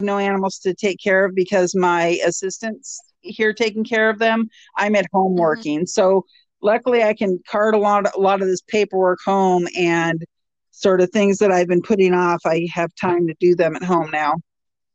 no 0.00 0.18
animals 0.18 0.58
to 0.60 0.74
take 0.74 0.98
care 1.02 1.24
of 1.24 1.34
because 1.34 1.74
my 1.74 2.18
assistants 2.24 3.00
here 3.20 3.52
taking 3.52 3.84
care 3.84 4.08
of 4.10 4.18
them, 4.18 4.48
I'm 4.76 4.94
at 4.96 5.06
home 5.12 5.36
Mhm. 5.36 5.38
working. 5.38 5.86
So 5.86 6.24
luckily 6.62 7.02
I 7.02 7.14
can 7.14 7.38
cart 7.48 7.74
a 7.74 7.78
lot 7.78 8.14
a 8.14 8.20
lot 8.20 8.42
of 8.42 8.48
this 8.48 8.62
paperwork 8.62 9.18
home 9.24 9.66
and 9.76 10.24
sort 10.70 11.00
of 11.00 11.10
things 11.10 11.38
that 11.38 11.52
I've 11.52 11.68
been 11.68 11.82
putting 11.82 12.14
off. 12.14 12.40
I 12.46 12.66
have 12.72 12.90
time 12.94 13.26
to 13.26 13.34
do 13.40 13.54
them 13.54 13.76
at 13.76 13.82
home 13.82 14.10
now. 14.10 14.36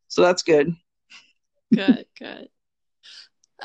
So 0.08 0.22
that's 0.22 0.42
good. 0.44 0.76
Good, 1.74 2.06
good. 2.18 2.50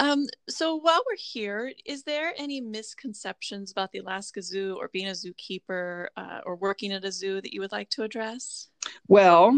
Um, 0.01 0.25
so 0.49 0.77
while 0.77 1.03
we're 1.07 1.19
here, 1.19 1.73
is 1.85 2.05
there 2.05 2.33
any 2.39 2.63
misconceptions 2.63 3.71
about 3.71 3.93
the 3.93 3.99
Alaska 3.99 4.41
Zoo 4.41 4.77
or 4.81 4.89
being 4.89 5.09
a 5.09 5.11
zookeeper 5.13 6.07
uh, 6.17 6.41
or 6.47 6.57
working 6.57 6.91
at 6.93 7.05
a 7.05 7.13
zoo 7.13 7.41
that 7.43 7.53
you 7.53 7.61
would 7.61 7.71
like 7.71 7.91
to 7.91 8.03
address? 8.03 8.69
Well, 9.09 9.55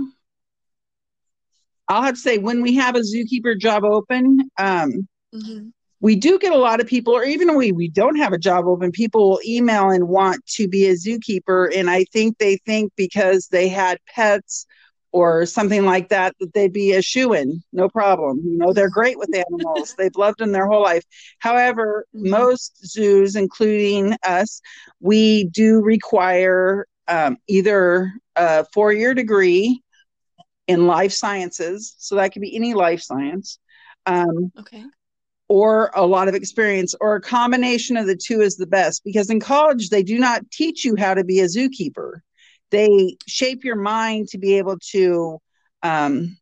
I'll 1.88 2.02
have 2.02 2.16
to 2.16 2.20
say 2.20 2.38
when 2.38 2.60
we 2.60 2.74
have 2.74 2.96
a 2.96 3.00
zookeeper 3.00 3.56
job 3.56 3.84
open, 3.84 4.50
um, 4.58 5.08
Mm-hmm. 5.34 5.68
we 6.00 6.16
do 6.16 6.38
get 6.38 6.52
a 6.52 6.58
lot 6.58 6.80
of 6.80 6.86
people, 6.86 7.14
or 7.14 7.24
even 7.24 7.56
we 7.56 7.72
we 7.72 7.88
don't 7.88 8.16
have 8.16 8.34
a 8.34 8.38
job 8.38 8.66
open, 8.66 8.90
people 8.90 9.30
will 9.30 9.40
email 9.46 9.90
and 9.90 10.08
want 10.08 10.44
to 10.46 10.68
be 10.68 10.88
a 10.88 10.94
zookeeper, 10.94 11.74
and 11.74 11.88
I 11.88 12.04
think 12.12 12.36
they 12.36 12.58
think 12.66 12.92
because 12.96 13.48
they 13.48 13.68
had 13.68 13.98
pets 14.06 14.66
or 15.12 15.46
something 15.46 15.84
like 15.84 16.08
that 16.08 16.34
that 16.40 16.52
they'd 16.54 16.72
be 16.72 16.92
a 16.92 17.02
shoe 17.02 17.32
in, 17.34 17.62
no 17.72 17.88
problem. 17.88 18.40
You 18.44 18.56
know, 18.58 18.72
they're 18.72 18.90
great 18.90 19.18
with 19.18 19.34
animals; 19.34 19.94
they've 19.98 20.16
loved 20.16 20.38
them 20.38 20.52
their 20.52 20.66
whole 20.66 20.82
life. 20.82 21.04
However, 21.38 22.06
Mhm. 22.14 22.30
most 22.30 22.86
zoos, 22.86 23.36
including 23.36 24.14
us, 24.26 24.60
we 25.00 25.44
do 25.44 25.82
require 25.82 26.86
um, 27.08 27.36
either 27.48 28.12
a 28.36 28.64
four-year 28.72 29.14
degree 29.14 29.82
in 30.68 30.86
life 30.86 31.12
sciences, 31.12 31.94
so 31.98 32.16
that 32.16 32.32
could 32.32 32.42
be 32.42 32.54
any 32.56 32.74
life 32.74 33.00
science. 33.02 33.58
Um, 34.06 34.52
Okay. 34.58 34.84
or 35.48 35.90
a 35.94 36.06
lot 36.06 36.28
of 36.28 36.34
experience 36.34 36.94
or 37.00 37.16
a 37.16 37.20
combination 37.20 37.96
of 37.96 38.06
the 38.06 38.16
two 38.16 38.40
is 38.40 38.56
the 38.56 38.66
best 38.66 39.02
because 39.04 39.28
in 39.30 39.40
college 39.40 39.90
they 39.90 40.02
do 40.02 40.18
not 40.18 40.50
teach 40.50 40.84
you 40.84 40.96
how 40.96 41.14
to 41.14 41.24
be 41.24 41.40
a 41.40 41.44
zookeeper 41.46 42.20
they 42.72 43.16
shape 43.28 43.64
your 43.64 43.76
mind 43.76 44.28
to 44.30 44.38
be 44.38 44.58
able 44.58 44.78
to 44.92 45.38
um, 45.82 46.36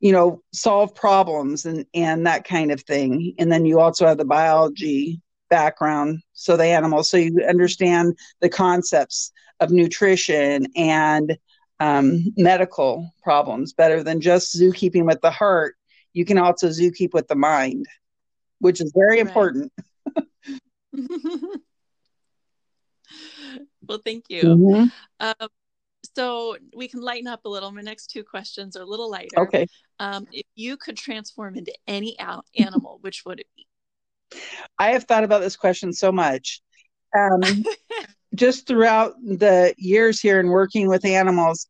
you 0.00 0.12
know 0.12 0.42
solve 0.52 0.94
problems 0.94 1.66
and 1.66 1.86
and 1.94 2.26
that 2.26 2.44
kind 2.44 2.72
of 2.72 2.82
thing 2.82 3.34
and 3.38 3.52
then 3.52 3.66
you 3.66 3.80
also 3.80 4.06
have 4.06 4.18
the 4.18 4.24
biology 4.24 5.20
background 5.50 6.20
so 6.34 6.56
the 6.56 6.64
animals 6.64 7.10
so 7.10 7.16
you 7.16 7.44
understand 7.48 8.16
the 8.40 8.50
concepts 8.50 9.32
of 9.60 9.70
nutrition 9.70 10.66
and 10.76 11.38
um, 11.80 12.24
medical 12.36 13.08
problems 13.22 13.72
better 13.72 14.02
than 14.02 14.20
just 14.20 14.58
zookeeping 14.58 15.06
with 15.06 15.20
the 15.22 15.30
heart 15.30 15.76
you 16.14 16.24
can 16.24 16.38
also 16.38 16.68
zookeep 16.68 17.14
with 17.14 17.28
the 17.28 17.36
mind 17.36 17.86
which 18.60 18.80
is 18.80 18.92
very 18.96 19.20
Right. 19.20 19.20
important. 19.20 19.72
well, 23.88 24.00
thank 24.04 24.24
you. 24.28 24.42
Mhm. 24.42 24.92
Um, 25.20 25.48
so 26.14 26.56
we 26.76 26.88
can 26.88 27.00
lighten 27.00 27.26
up 27.26 27.44
a 27.44 27.48
little. 27.48 27.70
My 27.72 27.80
next 27.80 28.08
two 28.08 28.24
questions 28.24 28.76
are 28.76 28.82
a 28.82 28.86
little 28.86 29.10
lighter. 29.10 29.38
Okay. 29.38 29.66
Um, 29.98 30.26
if 30.32 30.46
you 30.54 30.76
could 30.76 30.96
transform 30.96 31.56
into 31.56 31.72
any 31.86 32.16
animal, 32.58 32.98
which 33.00 33.24
would 33.24 33.40
it 33.40 33.46
be? 33.56 33.66
I 34.78 34.90
have 34.90 35.04
thought 35.04 35.24
about 35.24 35.40
this 35.40 35.56
question 35.56 35.92
so 35.92 36.12
much. 36.12 36.60
Um, 37.16 37.40
just 38.34 38.66
throughout 38.66 39.14
the 39.22 39.74
years 39.78 40.20
here 40.20 40.40
and 40.40 40.50
working 40.50 40.88
with 40.88 41.04
animals, 41.04 41.66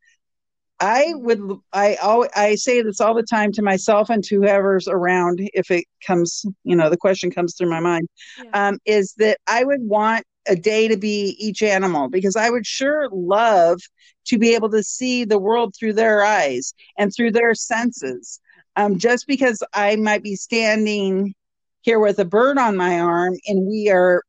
I 0.80 1.12
would 1.14 1.40
I 1.72 1.94
always, 1.96 2.30
I 2.34 2.56
say 2.56 2.82
this 2.82 3.00
all 3.00 3.14
the 3.14 3.22
time 3.22 3.52
to 3.52 3.62
myself 3.62 4.10
and 4.10 4.24
to 4.24 4.40
whoever's 4.40 4.88
around 4.88 5.38
if 5.54 5.70
it 5.70 5.84
comes, 6.04 6.44
you 6.64 6.74
know, 6.74 6.90
the 6.90 6.96
question 6.96 7.30
comes 7.30 7.54
through 7.56 7.70
my 7.70 7.80
mind. 7.80 8.08
Yeah. 8.42 8.68
um, 8.68 8.78
is 8.84 9.14
that 9.18 9.38
I 9.46 9.64
would 9.64 9.82
want 9.82 10.24
a 10.46 10.56
day 10.56 10.88
to 10.88 10.96
be 10.96 11.36
each 11.38 11.62
animal 11.62 12.08
because 12.08 12.36
I 12.36 12.50
would 12.50 12.66
sure 12.66 13.08
love 13.12 13.80
to 14.26 14.38
be 14.38 14.54
able 14.54 14.70
to 14.70 14.82
see 14.82 15.24
the 15.24 15.38
world 15.38 15.74
through 15.74 15.94
their 15.94 16.24
eyes 16.24 16.74
and 16.98 17.12
through 17.12 17.32
their 17.32 17.54
senses. 17.54 18.40
Um, 18.76 18.98
just 18.98 19.26
because 19.26 19.62
I 19.72 19.96
might 19.96 20.22
be 20.22 20.36
standing 20.36 21.34
here 21.82 21.98
with 21.98 22.18
a 22.18 22.24
bird 22.24 22.58
on 22.58 22.76
my 22.76 22.98
arm 22.98 23.34
and 23.46 23.66
we 23.66 23.90
are 23.90 24.22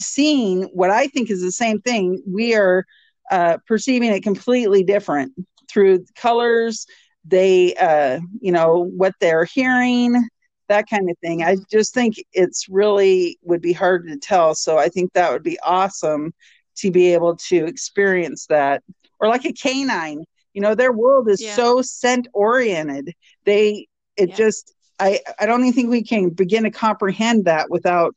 seeing 0.00 0.64
what 0.72 0.90
I 0.90 1.06
think 1.08 1.30
is 1.30 1.42
the 1.42 1.52
same 1.52 1.80
thing, 1.80 2.22
we 2.26 2.54
are 2.54 2.84
uh, 3.30 3.58
perceiving 3.66 4.10
it 4.10 4.22
completely 4.22 4.82
different 4.82 5.32
through 5.70 6.04
colors. 6.16 6.86
They, 7.24 7.74
uh, 7.74 8.20
you 8.40 8.52
know, 8.52 8.90
what 8.96 9.14
they're 9.20 9.44
hearing, 9.44 10.26
that 10.68 10.88
kind 10.88 11.10
of 11.10 11.18
thing. 11.18 11.42
I 11.42 11.56
just 11.70 11.94
think 11.94 12.16
it's 12.32 12.68
really 12.68 13.38
would 13.42 13.60
be 13.60 13.72
hard 13.72 14.06
to 14.08 14.16
tell. 14.16 14.54
So 14.54 14.78
I 14.78 14.88
think 14.88 15.12
that 15.12 15.32
would 15.32 15.42
be 15.42 15.58
awesome 15.60 16.32
to 16.76 16.90
be 16.90 17.12
able 17.12 17.36
to 17.48 17.66
experience 17.66 18.46
that. 18.46 18.82
Or 19.20 19.28
like 19.28 19.44
a 19.44 19.52
canine, 19.52 20.24
you 20.54 20.60
know, 20.62 20.74
their 20.74 20.92
world 20.92 21.28
is 21.28 21.40
Yeah. 21.40 21.54
so 21.54 21.82
scent 21.82 22.28
oriented. 22.32 23.14
They, 23.44 23.88
it 24.16 24.30
Yeah. 24.30 24.36
just, 24.36 24.74
I, 25.00 25.20
I 25.38 25.46
don't 25.46 25.60
even 25.62 25.72
think 25.72 25.90
we 25.90 26.02
can 26.02 26.30
begin 26.30 26.64
to 26.64 26.70
comprehend 26.70 27.44
that 27.46 27.70
without 27.70 28.14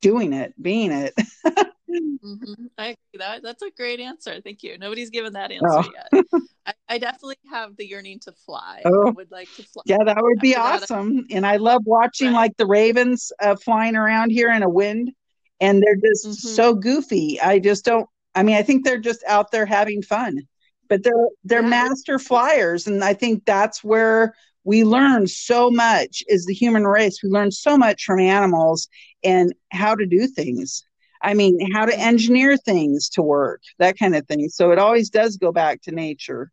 doing 0.00 0.32
it, 0.32 0.54
being 0.60 0.92
it. 0.92 1.14
Mhm. 1.94 2.68
I 2.78 2.84
agree. 2.86 2.96
That 3.18 3.42
that's 3.42 3.62
a 3.62 3.70
great 3.70 4.00
answer. 4.00 4.40
Thank 4.40 4.62
you. 4.62 4.76
Nobody's 4.78 5.10
given 5.10 5.32
that 5.34 5.50
answer 5.52 5.66
Oh. 5.68 5.90
yet. 6.12 6.24
I, 6.66 6.72
I 6.88 6.98
definitely 6.98 7.36
have 7.50 7.76
the 7.76 7.86
yearning 7.86 8.20
to 8.20 8.32
fly. 8.32 8.82
Oh. 8.84 9.08
I 9.08 9.10
would 9.10 9.30
like 9.30 9.48
to 9.56 9.62
fly. 9.62 9.82
Yeah, 9.86 9.98
that 10.04 10.16
would 10.20 10.40
be 10.40 10.54
After 10.54 10.86
that, 10.86 10.94
awesome. 10.94 11.26
And 11.30 11.46
I 11.46 11.56
love 11.56 11.82
watching 11.84 12.28
Right. 12.28 12.34
like 12.42 12.56
the 12.56 12.66
ravens 12.66 13.32
uh, 13.40 13.56
flying 13.56 13.96
around 13.96 14.30
here 14.30 14.50
in 14.50 14.62
a 14.62 14.68
wind, 14.68 15.12
and 15.60 15.82
they're 15.82 15.96
just 15.96 16.26
Mhm. 16.26 16.34
so 16.34 16.74
goofy. 16.74 17.40
I 17.40 17.58
just 17.58 17.84
don't. 17.84 18.08
I 18.34 18.42
mean, 18.42 18.56
I 18.56 18.62
think 18.62 18.84
they're 18.84 18.98
just 18.98 19.22
out 19.26 19.50
there 19.52 19.66
having 19.66 20.02
fun, 20.02 20.40
but 20.88 21.02
they're 21.02 21.28
they're 21.44 21.62
Yeah. 21.62 21.68
master 21.68 22.18
flyers, 22.18 22.86
and 22.86 23.04
I 23.04 23.14
think 23.14 23.44
that's 23.44 23.84
where 23.84 24.34
we 24.66 24.82
learn 24.82 25.26
so 25.26 25.70
much 25.70 26.24
is 26.26 26.46
the 26.46 26.54
human 26.54 26.86
race. 26.86 27.22
We 27.22 27.28
learn 27.28 27.50
so 27.50 27.76
much 27.76 28.04
from 28.04 28.18
animals 28.18 28.88
and 29.22 29.54
how 29.70 29.94
to 29.94 30.06
do 30.06 30.26
things. 30.26 30.82
I 31.24 31.32
mean, 31.32 31.58
how 31.72 31.86
to 31.86 31.98
engineer 31.98 32.56
things 32.58 33.08
to 33.10 33.22
work, 33.22 33.62
that 33.78 33.98
kind 33.98 34.14
of 34.14 34.26
thing. 34.26 34.50
So 34.50 34.70
it 34.72 34.78
always 34.78 35.08
does 35.08 35.38
go 35.38 35.52
back 35.52 35.80
to 35.82 35.90
nature. 35.90 36.52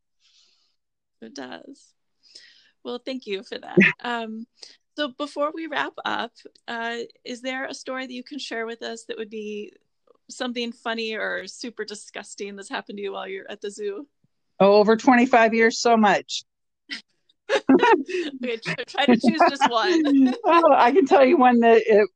It 1.21 1.35
does. 1.35 1.93
Well, 2.83 2.99
thank 3.05 3.27
you 3.27 3.43
for 3.43 3.59
that. 3.59 3.77
Um, 4.03 4.47
so 4.97 5.09
before 5.17 5.51
we 5.53 5.67
wrap 5.67 5.93
up, 6.03 6.31
uh, 6.67 6.97
is 7.23 7.41
there 7.41 7.65
a 7.65 7.73
story 7.73 8.07
that 8.07 8.13
you 8.13 8.23
can 8.23 8.39
share 8.39 8.65
with 8.65 8.81
us 8.81 9.05
that 9.05 9.17
would 9.17 9.29
be 9.29 9.73
something 10.29 10.71
funny 10.71 11.15
or 11.15 11.47
super 11.47 11.85
disgusting 11.85 12.55
that's 12.55 12.69
happened 12.69 12.97
to 12.97 13.03
you 13.03 13.13
while 13.13 13.27
you're 13.27 13.49
at 13.49 13.61
the 13.61 13.71
zoo? 13.71 14.07
Oh, 14.59 14.73
over 14.73 14.95
25 14.95 15.53
years, 15.53 15.79
so 15.79 15.95
much. 15.95 16.43
okay, 17.51 18.57
try 18.87 19.05
to 19.05 19.17
choose 19.17 19.39
just 19.49 19.69
one. 19.69 20.33
oh, 20.45 20.73
I 20.73 20.91
can 20.91 21.05
tell 21.05 21.25
you 21.25 21.37
one 21.37 21.59
that 21.61 21.81
it, 21.85 22.09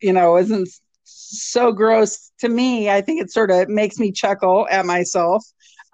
you 0.00 0.12
know, 0.12 0.36
isn't 0.38 0.68
so 1.04 1.72
gross 1.72 2.32
to 2.38 2.48
me. 2.48 2.90
I 2.90 3.00
think 3.00 3.20
it 3.20 3.30
sort 3.30 3.50
of 3.50 3.68
makes 3.68 3.98
me 3.98 4.12
chuckle 4.12 4.66
at 4.70 4.86
myself. 4.86 5.44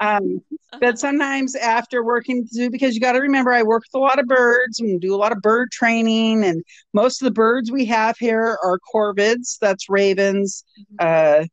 Um, 0.01 0.41
but 0.73 0.83
uh-huh. 0.83 0.97
sometimes 0.97 1.55
after 1.55 2.03
working 2.03 2.47
zoo, 2.47 2.71
because 2.71 2.95
you 2.95 3.01
got 3.01 3.13
to 3.13 3.21
remember, 3.21 3.53
I 3.53 3.63
work 3.63 3.83
with 3.83 4.01
a 4.01 4.03
lot 4.03 4.19
of 4.19 4.27
birds 4.27 4.81
and 4.81 5.01
do 5.01 5.15
a 5.15 5.19
lot 5.19 5.33
of 5.33 5.43
bird 5.43 5.71
training, 5.71 6.43
and 6.45 6.65
most 6.95 7.21
of 7.21 7.27
the 7.27 7.33
birds 7.33 7.71
we 7.71 7.85
have 7.87 8.17
here 8.19 8.59
are 8.65 8.79
corvids. 8.93 9.59
That's 9.61 9.91
ravens, 9.91 10.65
mm-hmm. 10.79 11.43
uh, 11.43 11.47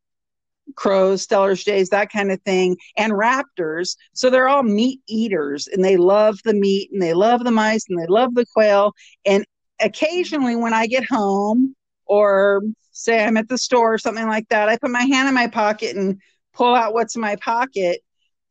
crows, 0.76 1.28
Steller 1.28 1.62
jays, 1.62 1.90
that 1.90 2.10
kind 2.10 2.32
of 2.32 2.42
thing, 2.44 2.78
and 2.96 3.12
raptors. 3.12 3.98
So 4.14 4.30
they're 4.30 4.48
all 4.48 4.64
meat 4.64 5.02
eaters, 5.08 5.68
and 5.68 5.84
they 5.84 5.98
love 5.98 6.40
the 6.46 6.54
meat, 6.54 6.90
and 6.94 7.02
they 7.02 7.14
love 7.14 7.44
the 7.44 7.52
mice, 7.52 7.86
and 7.90 8.00
they 8.00 8.08
love 8.08 8.34
the 8.34 8.46
quail. 8.54 8.94
And 9.26 9.46
occasionally, 9.82 10.56
when 10.56 10.74
I 10.74 10.88
get 10.88 11.04
home, 11.04 11.76
or 12.06 12.62
say 12.98 13.24
I'm 13.24 13.38
at 13.38 13.48
the 13.48 13.58
store 13.58 13.94
or 13.94 13.98
something 13.98 14.28
like 14.28 14.48
that, 14.50 14.70
I 14.70 14.78
put 14.78 14.92
my 14.92 15.04
hand 15.04 15.28
in 15.28 15.34
my 15.34 15.48
pocket 15.48 15.96
and 15.96 16.20
pull 16.54 16.74
out 16.74 16.94
what's 16.94 17.16
in 17.16 17.22
my 17.22 17.36
pocket 17.38 18.02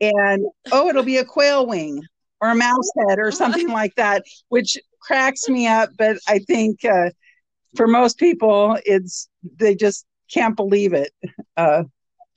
and 0.00 0.44
oh, 0.72 0.88
it'll 0.88 1.02
be 1.02 1.16
a 1.16 1.24
quail 1.24 1.66
wing 1.66 2.02
or 2.40 2.50
a 2.50 2.54
mouse 2.54 2.90
head 2.98 3.18
or 3.18 3.30
something 3.32 3.68
like 3.68 3.94
that, 3.96 4.22
which 4.48 4.78
cracks 5.00 5.48
me 5.48 5.66
up. 5.66 5.90
But 5.96 6.18
I 6.28 6.38
think 6.40 6.84
uh, 6.84 7.10
for 7.74 7.86
most 7.86 8.18
people, 8.18 8.78
it's 8.84 9.28
they 9.58 9.74
just 9.74 10.06
can't 10.32 10.56
believe 10.56 10.92
it. 10.92 11.12
Uh, 11.56 11.84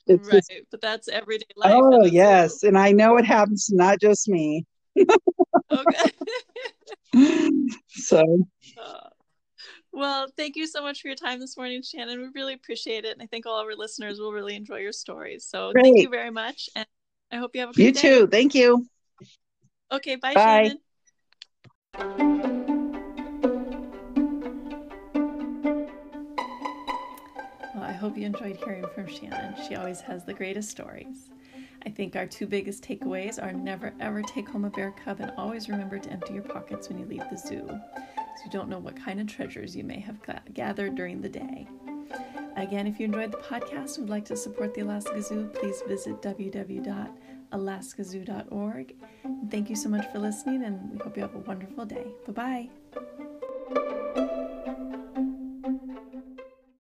it's 0.07 0.27
right, 0.29 0.35
just, 0.35 0.51
but 0.71 0.81
that's 0.81 1.07
everyday 1.09 1.45
life. 1.55 1.73
Oh 1.75 2.05
yes, 2.05 2.63
and 2.63 2.77
I 2.77 2.91
know 2.91 3.17
it 3.17 3.25
happens 3.25 3.65
to 3.67 3.75
not 3.75 3.99
just 3.99 4.29
me. 4.29 4.65
okay. 5.69 6.11
so. 7.89 8.23
Uh, 8.81 9.09
well, 9.91 10.27
thank 10.37 10.55
you 10.55 10.67
so 10.67 10.81
much 10.81 11.01
for 11.01 11.07
your 11.07 11.15
time 11.15 11.39
this 11.39 11.57
morning, 11.57 11.81
Shannon. 11.81 12.19
We 12.19 12.27
really 12.33 12.53
appreciate 12.53 13.05
it, 13.05 13.13
and 13.13 13.21
I 13.21 13.25
think 13.25 13.45
all 13.45 13.59
our 13.59 13.75
listeners 13.75 14.19
will 14.19 14.31
really 14.31 14.55
enjoy 14.55 14.77
your 14.77 14.91
stories. 14.91 15.45
So, 15.45 15.71
Great. 15.73 15.83
thank 15.83 15.99
you 15.99 16.09
very 16.09 16.31
much. 16.31 16.69
And 16.75 16.85
I 17.31 17.37
hope 17.37 17.51
you 17.53 17.61
have 17.61 17.71
a 17.71 17.73
good 17.73 17.83
You 17.83 17.91
day. 17.91 18.01
too. 18.01 18.27
Thank 18.27 18.55
you. 18.55 18.87
Okay, 19.91 20.15
bye, 20.15 20.35
bye. 20.35 20.75
Well, 27.73 27.83
I 27.83 27.91
hope 27.93 28.17
you 28.17 28.25
enjoyed 28.25 28.57
hearing 28.57 28.85
from 28.93 29.07
Shannon. 29.07 29.55
She 29.67 29.75
always 29.75 30.01
has 30.01 30.25
the 30.25 30.33
greatest 30.33 30.69
stories. 30.69 31.29
I 31.85 31.89
think 31.89 32.15
our 32.15 32.25
two 32.25 32.45
biggest 32.45 32.83
takeaways 32.83 33.41
are 33.41 33.53
never 33.53 33.93
ever 33.99 34.21
take 34.21 34.49
home 34.49 34.65
a 34.65 34.69
bear 34.69 34.91
cub 34.91 35.21
and 35.21 35.31
always 35.37 35.69
remember 35.69 35.97
to 35.97 36.09
empty 36.11 36.33
your 36.33 36.43
pockets 36.43 36.89
when 36.89 36.99
you 36.99 37.05
leave 37.05 37.23
the 37.31 37.37
zoo, 37.37 37.69
you 38.43 38.51
don't 38.51 38.69
know 38.69 38.79
what 38.79 38.95
kind 38.95 39.19
of 39.19 39.27
treasures 39.27 39.75
you 39.75 39.83
may 39.83 39.99
have 39.99 40.17
gathered 40.53 40.95
during 40.95 41.21
the 41.21 41.29
day. 41.29 41.67
Again, 42.55 42.87
if 42.87 42.99
you 42.99 43.05
enjoyed 43.05 43.31
the 43.31 43.37
podcast 43.37 43.97
and 43.97 44.05
would 44.05 44.09
like 44.09 44.25
to 44.25 44.35
support 44.35 44.73
the 44.73 44.81
Alaska 44.81 45.21
Zoo, 45.21 45.45
please 45.53 45.81
visit 45.87 46.19
www.alaskazoo.org. 46.21 48.95
Thank 49.49 49.69
you 49.69 49.75
so 49.75 49.89
much 49.89 50.11
for 50.11 50.19
listening, 50.19 50.63
and 50.63 50.91
we 50.91 50.97
hope 50.97 51.15
you 51.15 51.21
have 51.23 51.35
a 51.35 51.39
wonderful 51.39 51.85
day. 51.85 52.07
Bye 52.27 52.33
bye. 52.33 52.69